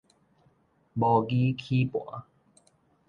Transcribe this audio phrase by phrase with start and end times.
[0.95, 2.23] 模擬齒盤